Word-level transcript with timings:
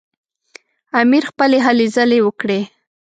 امیر 0.99 1.23
خپلې 1.31 1.57
هلې 1.65 1.87
ځلې 1.95 2.19
وکړې. 2.23 2.61